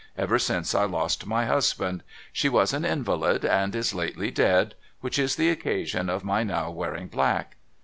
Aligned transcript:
Ever 0.17 0.39
since 0.39 0.73
I 0.73 0.85
lost 0.85 1.27
my 1.27 1.45
husband. 1.45 2.01
She 2.33 2.49
was 2.49 2.73
an 2.73 2.83
invalid, 2.85 3.45
and 3.45 3.75
is 3.75 3.93
lately 3.93 4.31
dead: 4.31 4.73
which 5.01 5.19
is 5.19 5.35
the 5.35 5.51
occasion 5.51 6.09
of 6.09 6.23
my 6.23 6.41
now 6.41 6.71
wearing 6.71 7.07
black.' 7.07 7.55